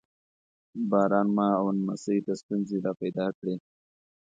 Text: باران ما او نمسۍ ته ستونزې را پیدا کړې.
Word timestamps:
باران 0.89 1.27
ما 1.35 1.47
او 1.59 1.67
نمسۍ 1.77 2.19
ته 2.25 2.33
ستونزې 2.41 2.77
را 2.85 2.91
پیدا 3.01 3.27
کړې. 3.37 3.55